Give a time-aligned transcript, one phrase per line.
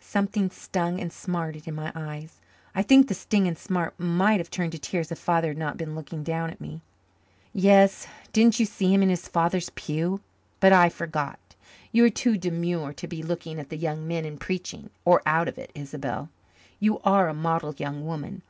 [0.00, 2.40] Something stung and smarted in my eyes.
[2.74, 5.76] I think the sting and smart might have turned to tears if Father had not
[5.76, 6.82] been looking down at me.
[7.52, 8.08] "Yes.
[8.32, 10.20] Didn't you see him in his father's pew?
[10.58, 11.38] But I forgot.
[11.92, 15.46] You are too demure to be looking at the young men in preaching or out
[15.46, 16.28] of it, Isobel.
[16.80, 18.42] You are a model young woman.